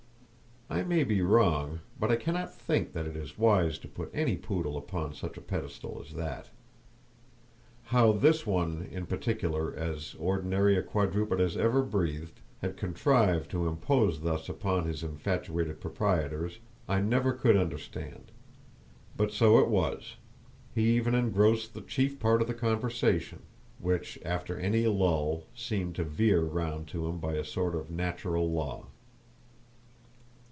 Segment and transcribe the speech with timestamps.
[0.73, 4.37] I may be wrong, but I cannot think that it is wise to put any
[4.37, 6.49] poodle upon such a pedestal as that.
[7.87, 13.67] How this one in particular, as ordinary a quadruped as ever breathed, had contrived to
[13.67, 18.31] impose thus upon his infatuated proprietors, I never could understand,
[19.17, 20.15] but so it was;
[20.73, 23.41] he even engrossed the chief part of the conversation,
[23.77, 28.49] which after any lull seemed to veer round to him by a sort of natural
[28.49, 28.85] law.